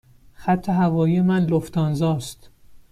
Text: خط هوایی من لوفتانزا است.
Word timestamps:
خط 0.33 0.69
هوایی 0.69 1.21
من 1.21 1.45
لوفتانزا 1.45 2.13
است. 2.15 2.49